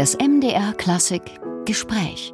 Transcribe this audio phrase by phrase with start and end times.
[0.00, 1.20] Das MDR Klassik
[1.66, 2.32] Gespräch.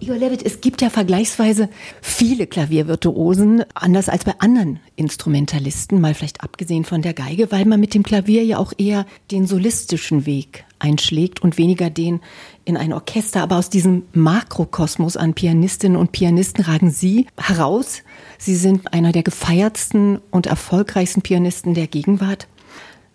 [0.00, 1.68] Igor Levit, es gibt ja vergleichsweise
[2.00, 7.78] viele Klaviervirtuosen, anders als bei anderen Instrumentalisten, mal vielleicht abgesehen von der Geige, weil man
[7.78, 12.20] mit dem Klavier ja auch eher den solistischen Weg einschlägt und weniger den
[12.64, 13.42] in ein Orchester.
[13.42, 18.02] Aber aus diesem Makrokosmos an Pianistinnen und Pianisten ragen Sie heraus.
[18.38, 22.48] Sie sind einer der gefeiertsten und erfolgreichsten Pianisten der Gegenwart.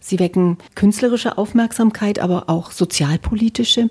[0.02, 3.90] Sie wecken künstlerische Aufmerksamkeit, aber auch sozialpolitische.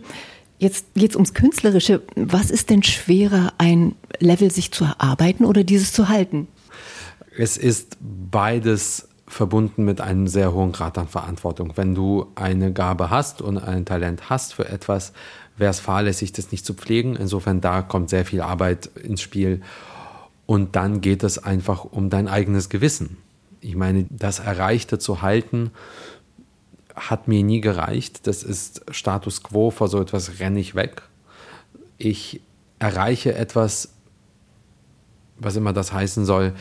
[0.59, 2.03] Jetzt geht es ums Künstlerische.
[2.17, 6.49] Was ist denn schwerer, ein Level sich zu erarbeiten oder dieses zu halten?
[7.39, 11.73] Es ist beides verbunden mit einem sehr hohen Grad an Verantwortung.
[11.77, 15.13] Wenn du eine Gabe hast und ein Talent hast für etwas,
[15.57, 17.17] wäre es fahrlässig, das nicht zu pflegen.
[17.17, 19.63] Insofern da kommt sehr viel Arbeit ins Spiel.
[20.47, 23.19] Und dann geht es einfach um dein eigenes Gewissen.
[23.61, 25.71] Ich meine, das Erreichte zu halten
[26.95, 28.27] hat mir nie gereicht.
[28.27, 31.03] Das ist Status quo, vor so etwas renne ich weg.
[31.99, 32.41] Ich
[32.79, 33.95] erreiche etwas,
[35.39, 36.55] was immer das heißen soll,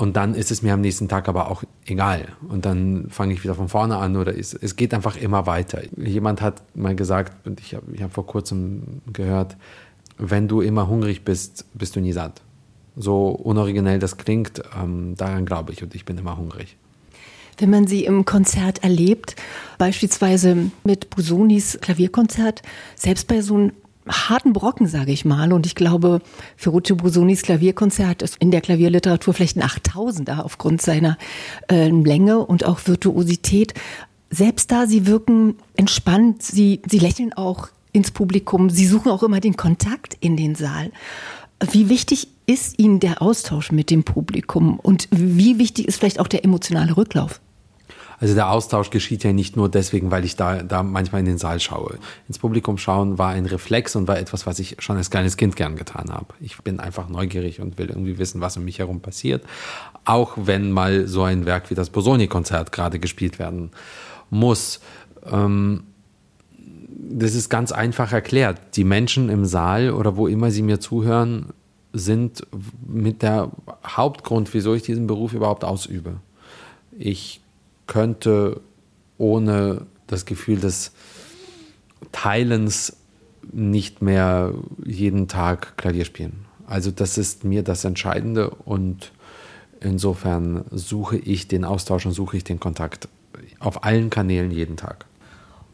[0.00, 2.28] und dann ist es mir am nächsten Tag aber auch egal.
[2.48, 5.82] Und dann fange ich wieder von vorne an oder es, es geht einfach immer weiter.
[5.94, 9.58] Jemand hat mal gesagt, und ich habe hab vor kurzem gehört,
[10.16, 12.40] wenn du immer hungrig bist, bist du nie satt.
[13.00, 16.76] So unoriginell das klingt, ähm, daran glaube ich und ich bin immer hungrig.
[17.58, 19.36] Wenn man sie im Konzert erlebt,
[19.76, 22.62] beispielsweise mit Busonis Klavierkonzert,
[22.94, 23.72] selbst bei so einem
[24.08, 25.52] harten Brocken, sage ich mal.
[25.52, 26.20] Und ich glaube,
[26.56, 31.18] Ferruccio Busonis Klavierkonzert ist in der Klavierliteratur vielleicht ein 8000er aufgrund seiner
[31.70, 33.74] äh, Länge und auch Virtuosität.
[34.30, 39.40] Selbst da, sie wirken entspannt, sie, sie lächeln auch ins Publikum, sie suchen auch immer
[39.40, 40.92] den Kontakt in den Saal.
[41.62, 46.28] Wie wichtig ist Ihnen der Austausch mit dem Publikum und wie wichtig ist vielleicht auch
[46.28, 47.40] der emotionale Rücklauf?
[48.20, 51.38] Also der Austausch geschieht ja nicht nur deswegen, weil ich da, da manchmal in den
[51.38, 51.98] Saal schaue.
[52.28, 55.56] Ins Publikum schauen war ein Reflex und war etwas, was ich schon als kleines Kind
[55.56, 56.26] gern getan habe.
[56.38, 59.42] Ich bin einfach neugierig und will irgendwie wissen, was um mich herum passiert.
[60.04, 63.70] Auch wenn mal so ein Werk wie das Bosoni-Konzert gerade gespielt werden
[64.28, 64.80] muss.
[65.30, 65.84] Ähm,
[67.08, 68.76] das ist ganz einfach erklärt.
[68.76, 71.46] Die Menschen im Saal oder wo immer sie mir zuhören,
[71.92, 72.46] sind
[72.86, 73.50] mit der
[73.84, 76.16] Hauptgrund, wieso ich diesen Beruf überhaupt ausübe.
[76.96, 77.40] Ich
[77.86, 78.60] könnte
[79.18, 80.92] ohne das Gefühl des
[82.12, 82.96] Teilens
[83.52, 84.52] nicht mehr
[84.84, 86.44] jeden Tag Klavier spielen.
[86.66, 89.10] Also das ist mir das Entscheidende und
[89.80, 93.08] insofern suche ich den Austausch und suche ich den Kontakt
[93.58, 95.06] auf allen Kanälen jeden Tag.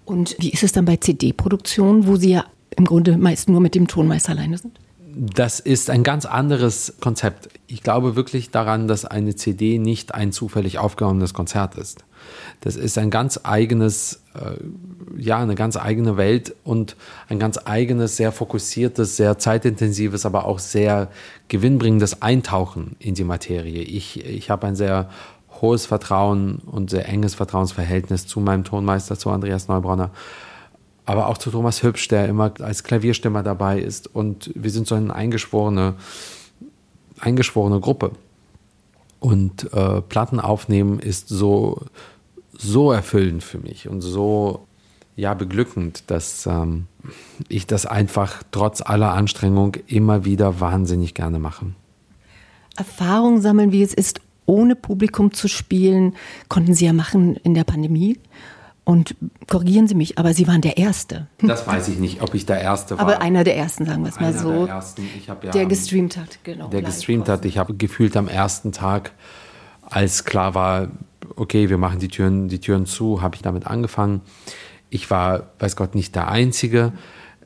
[0.06, 2.46] Und wie ist es dann bei CD-Produktionen, wo Sie ja
[2.76, 4.78] im Grunde meist nur mit dem Tonmeister alleine sind?
[5.18, 7.48] das ist ein ganz anderes Konzept.
[7.68, 12.04] Ich glaube wirklich daran, dass eine CD nicht ein zufällig aufgenommenes Konzert ist.
[12.60, 14.58] Das ist ein ganz eigenes, äh,
[15.16, 16.96] ja, eine ganz eigene Welt und
[17.28, 21.08] ein ganz eigenes, sehr fokussiertes, sehr zeitintensives, aber auch sehr
[21.48, 23.82] gewinnbringendes Eintauchen in die Materie.
[23.82, 25.08] Ich, ich habe ein sehr
[25.60, 30.10] hohes Vertrauen und sehr enges Vertrauensverhältnis zu meinem Tonmeister, zu Andreas Neubronner
[31.06, 34.12] aber auch zu Thomas Hübsch, der immer als Klavierstimmer dabei ist.
[34.12, 35.94] Und wir sind so eine eingeschworene,
[37.20, 38.10] eingeschworene Gruppe.
[39.20, 41.80] Und äh, Platten aufnehmen ist so,
[42.52, 44.66] so erfüllend für mich und so
[45.14, 46.88] ja, beglückend, dass ähm,
[47.48, 51.66] ich das einfach trotz aller Anstrengung immer wieder wahnsinnig gerne mache.
[52.76, 56.14] Erfahrung sammeln, wie es ist, ohne Publikum zu spielen,
[56.48, 58.18] konnten Sie ja machen in der Pandemie.
[58.84, 59.16] Und
[59.48, 61.26] korrigieren Sie mich, aber Sie waren der Erste.
[61.42, 63.00] Das weiß ich nicht, ob ich der Erste war.
[63.00, 64.66] Aber einer der Ersten, sagen wir es mal so.
[64.66, 65.02] Der, ersten.
[65.18, 66.68] Ich ja der gestreamt hat, genau.
[66.68, 67.44] Der gestreamt hat.
[67.44, 69.10] Ich habe gefühlt am ersten Tag,
[69.82, 70.88] als klar war,
[71.34, 74.20] okay, wir machen die Türen, die Türen zu, habe ich damit angefangen.
[74.88, 76.92] Ich war, weiß Gott, nicht der Einzige.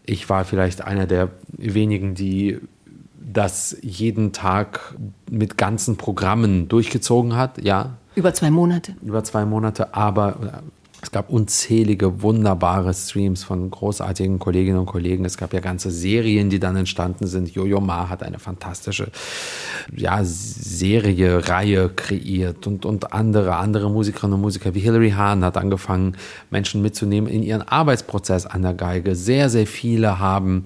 [0.04, 2.58] Ich war vielleicht einer der wenigen, die
[3.32, 4.94] das jeden Tag
[5.30, 7.96] mit ganzen Programmen durchgezogen hat, ja.
[8.14, 8.96] Über zwei Monate.
[9.02, 10.62] Über zwei Monate, aber
[11.02, 15.24] es gab unzählige wunderbare Streams von großartigen Kolleginnen und Kollegen.
[15.24, 17.50] Es gab ja ganze Serien, die dann entstanden sind.
[17.50, 19.08] Jojo Ma hat eine fantastische
[19.96, 25.56] ja, Serie, Reihe kreiert und, und andere, andere Musikerinnen und Musiker wie Hilary Hahn hat
[25.56, 26.16] angefangen,
[26.50, 29.16] Menschen mitzunehmen in ihren Arbeitsprozess an der Geige.
[29.16, 30.64] Sehr, sehr viele haben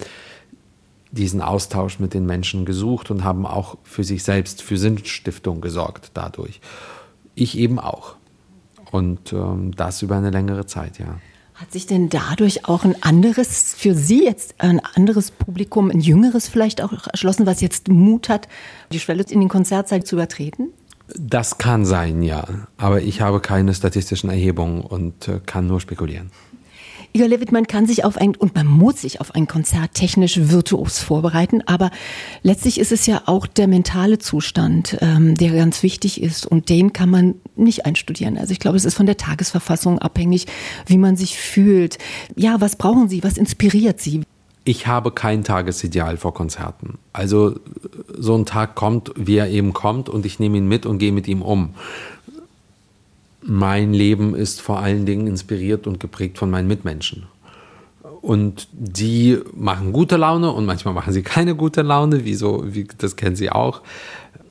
[1.15, 6.11] diesen Austausch mit den Menschen gesucht und haben auch für sich selbst, für Sinnstiftung gesorgt
[6.15, 6.61] dadurch.
[7.35, 8.17] Ich eben auch.
[8.91, 11.19] Und ähm, das über eine längere Zeit, ja.
[11.55, 16.49] Hat sich denn dadurch auch ein anderes, für Sie jetzt ein anderes Publikum, ein jüngeres
[16.49, 18.49] vielleicht auch erschlossen, was jetzt Mut hat,
[18.93, 20.71] die Schwelle in den Konzertsaal zu übertreten?
[21.17, 22.45] Das kann sein, ja.
[22.77, 26.31] Aber ich habe keine statistischen Erhebungen und äh, kann nur spekulieren.
[27.17, 30.37] Igor Levit, man kann sich auf ein, und man muss sich auf ein Konzert technisch
[30.51, 31.93] virtuos vorbereiten, aber
[32.43, 36.93] letztlich ist es ja auch der mentale Zustand, ähm, der ganz wichtig ist und den
[36.93, 38.37] kann man nicht einstudieren.
[38.37, 40.47] Also ich glaube, es ist von der Tagesverfassung abhängig,
[40.87, 41.99] wie man sich fühlt.
[42.35, 43.23] Ja, was brauchen Sie?
[43.23, 44.23] Was inspiriert Sie?
[44.65, 46.99] Ich habe kein Tagesideal vor Konzerten.
[47.13, 47.55] Also
[48.19, 51.13] so ein Tag kommt, wie er eben kommt und ich nehme ihn mit und gehe
[51.13, 51.75] mit ihm um
[53.47, 57.27] mein Leben ist vor allen Dingen inspiriert und geprägt von meinen Mitmenschen.
[58.23, 62.85] Und die machen gute Laune und manchmal machen sie keine gute Laune, wie so, wie,
[62.85, 63.83] das kennen sie auch.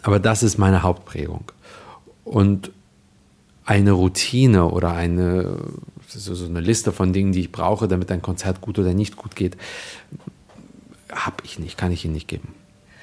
[0.03, 1.51] Aber das ist meine Hauptprägung.
[2.23, 2.71] Und
[3.65, 5.57] eine Routine oder eine,
[6.07, 9.35] so eine Liste von Dingen, die ich brauche, damit ein Konzert gut oder nicht gut
[9.35, 9.57] geht,
[11.11, 12.49] habe ich nicht, kann ich Ihnen nicht geben.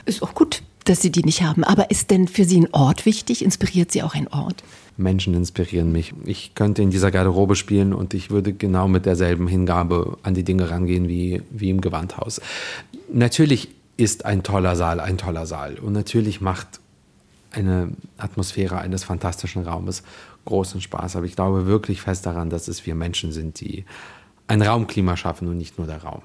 [0.05, 1.63] Ist auch gut, dass Sie die nicht haben.
[1.63, 3.45] Aber ist denn für Sie ein Ort wichtig?
[3.45, 4.65] Inspiriert Sie auch ein Ort?
[4.97, 6.13] Menschen inspirieren mich.
[6.25, 10.43] Ich könnte in dieser Garderobe spielen und ich würde genau mit derselben Hingabe an die
[10.43, 12.41] Dinge rangehen wie, wie im Gewandhaus.
[13.13, 16.81] Natürlich ist ein toller Saal ein toller Saal und natürlich macht
[17.53, 20.03] eine Atmosphäre eines fantastischen Raumes
[20.45, 21.17] großen Spaß.
[21.17, 23.85] Aber ich glaube wirklich fest daran, dass es wir Menschen sind, die
[24.49, 26.23] ein Raumklima schaffen und nicht nur der Raum.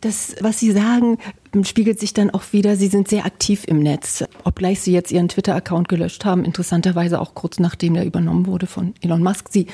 [0.00, 1.18] Das, was Sie sagen,
[1.62, 2.76] spiegelt sich dann auch wieder.
[2.76, 4.24] Sie sind sehr aktiv im Netz.
[4.44, 8.94] Obgleich Sie jetzt Ihren Twitter-Account gelöscht haben, interessanterweise auch kurz nachdem er übernommen wurde von
[9.02, 9.48] Elon Musk.
[9.50, 9.66] Sie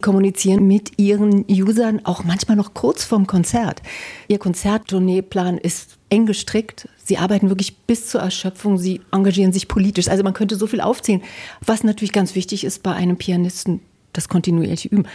[0.00, 3.82] kommunizieren mit Ihren Usern auch manchmal noch kurz vorm Konzert.
[4.26, 6.88] Ihr Konzerttourneeplan ist eng gestrickt.
[7.04, 8.78] Sie arbeiten wirklich bis zur Erschöpfung.
[8.78, 10.08] Sie engagieren sich politisch.
[10.08, 11.22] Also man könnte so viel aufzählen.
[11.60, 13.80] Was natürlich ganz wichtig ist bei einem Pianisten,
[14.14, 15.06] das kontinuierliche Üben.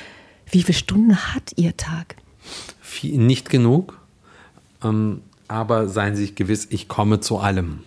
[0.51, 2.17] Wie viele Stunden hat Ihr Tag?
[3.01, 3.98] Nicht genug
[4.83, 7.79] ähm, aber seien Sie sich gewiss, ich komme zu allem.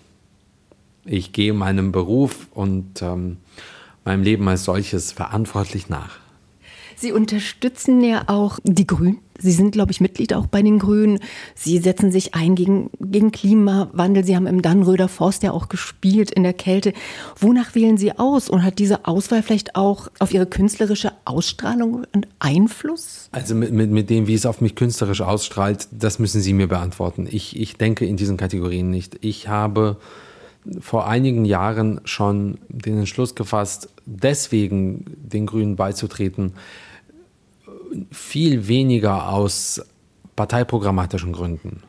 [1.04, 3.38] Ich gehe meinem Beruf und ähm,
[4.04, 6.18] meinem Leben als solches verantwortlich nach.
[6.96, 9.18] Sie unterstützen ja auch die Grünen.
[9.42, 11.18] Sie sind, glaube ich, Mitglied auch bei den Grünen.
[11.54, 14.24] Sie setzen sich ein gegen, gegen Klimawandel.
[14.24, 16.92] Sie haben im Dannröder Forst ja auch gespielt in der Kälte.
[17.38, 18.48] Wonach wählen Sie aus?
[18.48, 23.28] Und hat diese Auswahl vielleicht auch auf Ihre künstlerische Ausstrahlung einen Einfluss?
[23.32, 26.68] Also mit, mit, mit dem, wie es auf mich künstlerisch ausstrahlt, das müssen Sie mir
[26.68, 27.26] beantworten.
[27.30, 29.18] Ich, ich denke in diesen Kategorien nicht.
[29.22, 29.96] Ich habe
[30.80, 36.52] vor einigen Jahren schon den Entschluss gefasst, deswegen den Grünen beizutreten,
[38.10, 39.82] viel weniger aus
[40.36, 41.82] parteiprogrammatischen Gründen.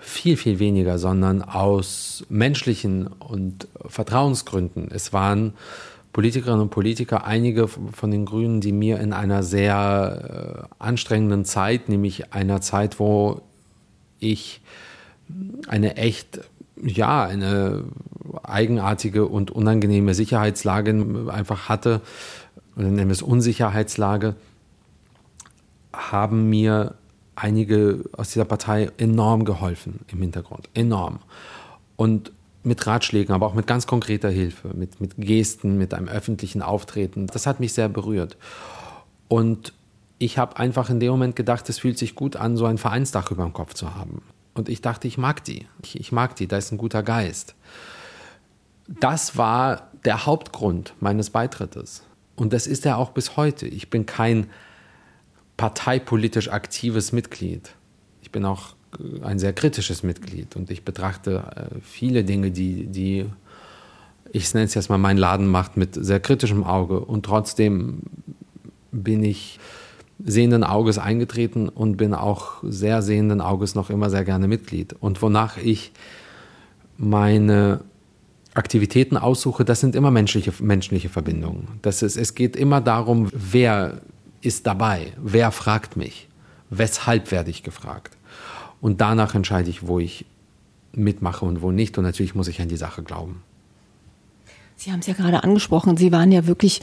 [0.00, 4.88] Viel, viel weniger, sondern aus menschlichen und Vertrauensgründen.
[4.90, 5.54] Es waren
[6.12, 11.88] Politikerinnen und Politiker, einige von den Grünen, die mir in einer sehr äh, anstrengenden Zeit,
[11.88, 13.42] nämlich einer Zeit, wo
[14.20, 14.60] ich
[15.66, 16.40] eine echt,
[16.80, 17.82] ja, eine
[18.42, 22.00] eigenartige und unangenehme Sicherheitslage einfach hatte,
[22.76, 24.36] nennen wir es Unsicherheitslage,
[25.96, 26.94] haben mir
[27.36, 30.68] einige aus dieser Partei enorm geholfen im Hintergrund.
[30.74, 31.20] Enorm.
[31.96, 32.32] Und
[32.62, 37.26] mit Ratschlägen, aber auch mit ganz konkreter Hilfe, mit, mit Gesten, mit einem öffentlichen Auftreten.
[37.26, 38.36] Das hat mich sehr berührt.
[39.28, 39.74] Und
[40.18, 43.30] ich habe einfach in dem Moment gedacht, es fühlt sich gut an, so ein Vereinsdach
[43.30, 44.22] über dem Kopf zu haben.
[44.54, 45.66] Und ich dachte, ich mag die.
[45.82, 47.54] Ich, ich mag die, da ist ein guter Geist.
[48.86, 52.02] Das war der Hauptgrund meines Beitrittes.
[52.36, 53.66] Und das ist er auch bis heute.
[53.66, 54.46] Ich bin kein
[55.56, 57.70] parteipolitisch aktives Mitglied.
[58.22, 62.86] Ich bin auch äh, ein sehr kritisches Mitglied und ich betrachte äh, viele Dinge, die,
[62.86, 63.26] die
[64.32, 66.98] ich nenne es jetzt mal mein Laden macht, mit sehr kritischem Auge.
[66.98, 68.00] Und trotzdem
[68.90, 69.60] bin ich
[70.24, 74.94] sehenden Auges eingetreten und bin auch sehr sehenden Auges noch immer sehr gerne Mitglied.
[74.98, 75.92] Und wonach ich
[76.96, 77.80] meine
[78.54, 81.68] Aktivitäten aussuche, das sind immer menschliche, menschliche Verbindungen.
[81.82, 84.00] Das ist, es geht immer darum, wer
[84.44, 85.12] ist dabei?
[85.16, 86.28] Wer fragt mich?
[86.70, 88.16] Weshalb werde ich gefragt?
[88.80, 90.26] Und danach entscheide ich, wo ich
[90.92, 91.96] mitmache und wo nicht.
[91.98, 93.42] Und natürlich muss ich an die Sache glauben.
[94.76, 96.82] Sie haben es ja gerade angesprochen, Sie waren ja wirklich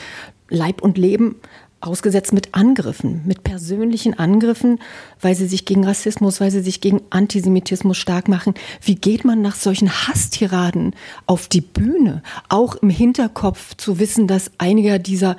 [0.49, 1.35] Leib und Leben
[1.81, 4.79] ausgesetzt mit Angriffen, mit persönlichen Angriffen,
[5.19, 8.53] weil sie sich gegen Rassismus, weil sie sich gegen Antisemitismus stark machen.
[8.81, 12.21] Wie geht man nach solchen Hasstiraden auf die Bühne?
[12.49, 15.37] Auch im Hinterkopf zu wissen, dass einige dieser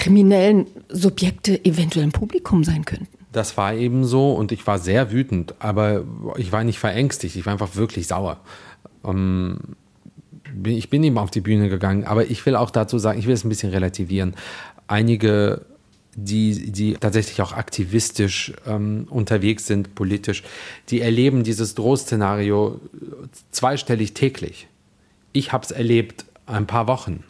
[0.00, 3.06] kriminellen Subjekte eventuell im Publikum sein könnten.
[3.32, 6.04] Das war eben so und ich war sehr wütend, aber
[6.36, 8.40] ich war nicht verängstigt, ich war einfach wirklich sauer.
[9.04, 9.58] Ähm,
[10.64, 13.34] ich bin eben auf die Bühne gegangen, aber ich will auch dazu sagen, ich will
[13.34, 14.34] es ein bisschen relativieren.
[14.88, 15.64] Einige,
[16.16, 20.42] die, die tatsächlich auch aktivistisch ähm, unterwegs sind, politisch,
[20.88, 22.80] die erleben dieses Drohszenario
[23.52, 24.66] zweistellig täglich.
[25.32, 27.22] Ich habe es erlebt ein paar Wochen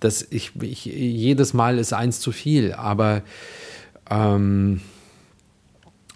[0.00, 3.22] das ich, ich, jedes Mal ist eins zu viel, aber
[4.10, 4.80] ähm,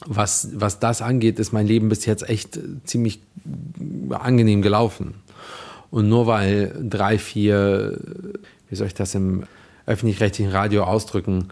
[0.06, 3.20] was, was das angeht, ist mein Leben bis jetzt echt ziemlich
[4.10, 5.14] angenehm gelaufen.
[5.90, 7.98] Und nur weil drei, vier,
[8.68, 9.44] wie soll ich das im
[9.86, 11.48] öffentlich-rechtlichen Radio ausdrücken,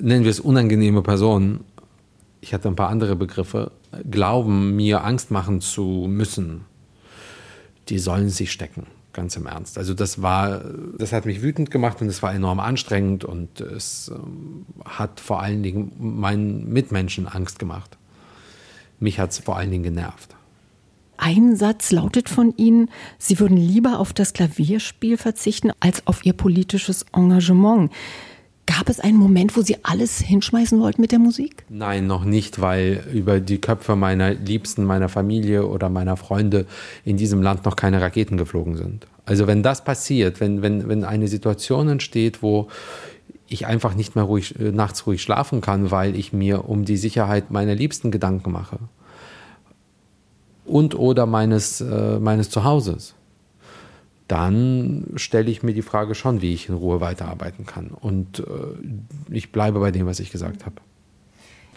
[0.00, 1.60] nennen wir es unangenehme Personen,
[2.40, 3.70] ich hatte ein paar andere Begriffe,
[4.10, 6.62] glauben, mir Angst machen zu müssen,
[7.88, 9.78] die sollen sich stecken, ganz im Ernst.
[9.78, 10.62] Also das war,
[10.98, 15.40] das hat mich wütend gemacht und es war enorm anstrengend und es ähm, hat vor
[15.40, 17.96] allen Dingen meinen Mitmenschen Angst gemacht.
[19.00, 20.34] Mich hat es vor allen Dingen genervt.
[21.16, 26.32] Ein Satz lautet von Ihnen, Sie würden lieber auf das Klavierspiel verzichten als auf Ihr
[26.32, 27.92] politisches Engagement.
[28.66, 31.64] Gab es einen Moment, wo Sie alles hinschmeißen wollten mit der Musik?
[31.68, 36.66] Nein, noch nicht, weil über die Köpfe meiner Liebsten, meiner Familie oder meiner Freunde
[37.04, 39.06] in diesem Land noch keine Raketen geflogen sind.
[39.26, 42.68] Also wenn das passiert, wenn, wenn, wenn eine Situation entsteht, wo
[43.48, 46.96] ich einfach nicht mehr ruhig, äh, nachts ruhig schlafen kann, weil ich mir um die
[46.96, 48.78] Sicherheit meiner Liebsten Gedanken mache
[50.64, 53.14] und oder meines, äh, meines Zuhauses,
[54.28, 57.88] dann stelle ich mir die Frage schon, wie ich in Ruhe weiterarbeiten kann.
[57.88, 58.44] Und äh,
[59.30, 60.76] ich bleibe bei dem, was ich gesagt habe.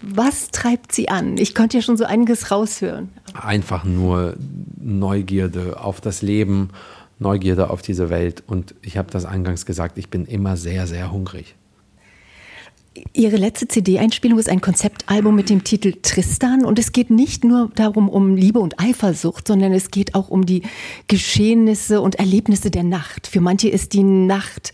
[0.00, 1.36] Was treibt Sie an?
[1.38, 3.10] Ich konnte ja schon so einiges raushören.
[3.34, 4.36] Einfach nur
[4.80, 6.70] Neugierde auf das Leben,
[7.18, 8.44] Neugierde auf diese Welt.
[8.46, 11.56] Und ich habe das eingangs gesagt, ich bin immer sehr, sehr hungrig.
[13.12, 17.70] Ihre letzte CD-Einspielung ist ein Konzeptalbum mit dem Titel Tristan und es geht nicht nur
[17.74, 20.62] darum um Liebe und Eifersucht, sondern es geht auch um die
[21.06, 23.26] Geschehnisse und Erlebnisse der Nacht.
[23.26, 24.72] Für manche ist die Nacht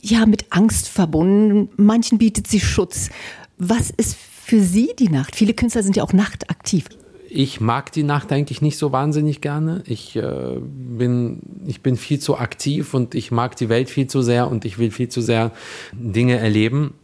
[0.00, 3.10] ja mit Angst verbunden, manchen bietet sie Schutz.
[3.58, 5.36] Was ist für Sie die Nacht?
[5.36, 6.86] Viele Künstler sind ja auch nachtaktiv.
[7.30, 9.82] Ich mag die Nacht eigentlich nicht so wahnsinnig gerne.
[9.86, 14.22] Ich, äh, bin, ich bin viel zu aktiv und ich mag die Welt viel zu
[14.22, 15.52] sehr und ich will viel zu sehr
[15.92, 16.94] Dinge erleben.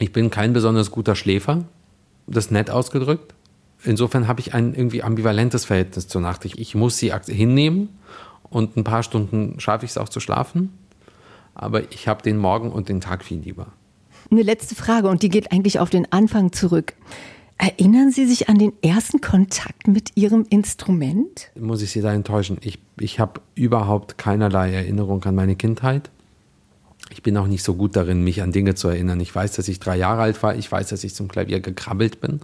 [0.00, 1.66] Ich bin kein besonders guter Schläfer,
[2.26, 3.34] das ist nett ausgedrückt.
[3.84, 6.46] Insofern habe ich ein irgendwie ambivalentes Verhältnis zur Nacht.
[6.46, 7.90] Ich, ich muss sie hinnehmen
[8.48, 10.72] und ein paar Stunden schaffe ich es auch zu schlafen.
[11.54, 13.66] Aber ich habe den Morgen und den Tag viel lieber.
[14.30, 16.94] Eine letzte Frage und die geht eigentlich auf den Anfang zurück.
[17.58, 21.50] Erinnern Sie sich an den ersten Kontakt mit Ihrem Instrument?
[21.60, 22.56] Muss ich Sie da enttäuschen?
[22.62, 26.10] Ich, ich habe überhaupt keinerlei Erinnerung an meine Kindheit.
[27.12, 29.18] Ich bin auch nicht so gut darin, mich an Dinge zu erinnern.
[29.20, 30.54] Ich weiß, dass ich drei Jahre alt war.
[30.54, 32.40] Ich weiß, dass ich zum Klavier gekrabbelt bin.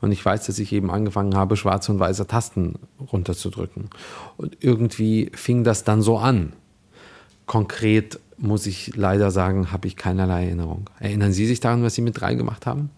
[0.00, 2.74] Und ich weiß, dass ich eben angefangen habe, schwarze und weiße Tasten
[3.12, 3.88] runterzudrücken.
[4.36, 6.52] Und irgendwie fing das dann so an.
[7.46, 10.90] Konkret muss ich leider sagen, habe ich keinerlei Erinnerung.
[10.98, 12.90] Erinnern Sie sich daran, was Sie mit drei gemacht haben?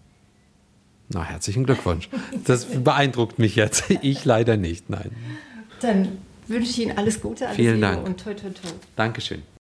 [1.09, 2.09] Na, herzlichen Glückwunsch.
[2.45, 3.83] Das beeindruckt mich jetzt.
[4.01, 5.11] Ich leider nicht, nein.
[5.81, 6.07] Dann
[6.47, 8.05] wünsche ich Ihnen alles Gute, alles Vielen Liebe Dank.
[8.05, 8.71] und toi toi toi.
[8.95, 9.41] Dankeschön.